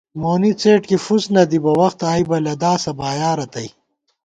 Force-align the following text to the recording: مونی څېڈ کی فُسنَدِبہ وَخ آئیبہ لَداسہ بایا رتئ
مونی 0.21 0.51
څېڈ 0.61 0.81
کی 0.89 0.97
فُسنَدِبہ 1.05 1.71
وَخ 1.79 1.93
آئیبہ 2.11 2.37
لَداسہ 2.45 2.91
بایا 2.99 3.31
رتئ 3.37 3.67